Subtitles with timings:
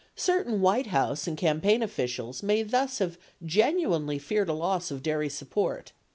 [0.15, 5.29] Certain White House and campaign officials may thus have genuinely feared a loss of dairy
[5.29, 5.91] support.